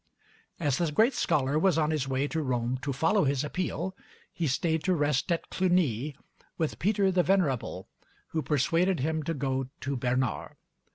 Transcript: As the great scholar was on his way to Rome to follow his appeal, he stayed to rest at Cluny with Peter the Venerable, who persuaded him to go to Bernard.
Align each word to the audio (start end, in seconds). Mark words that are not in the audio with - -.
As 0.59 0.79
the 0.79 0.91
great 0.91 1.13
scholar 1.13 1.59
was 1.59 1.77
on 1.77 1.91
his 1.91 2.07
way 2.07 2.27
to 2.29 2.41
Rome 2.41 2.79
to 2.81 2.91
follow 2.91 3.23
his 3.25 3.43
appeal, 3.43 3.95
he 4.33 4.47
stayed 4.47 4.83
to 4.85 4.95
rest 4.95 5.31
at 5.31 5.51
Cluny 5.51 6.17
with 6.57 6.79
Peter 6.79 7.11
the 7.11 7.21
Venerable, 7.21 7.87
who 8.29 8.41
persuaded 8.41 9.01
him 9.01 9.21
to 9.21 9.35
go 9.35 9.69
to 9.81 9.95
Bernard. 9.95 10.55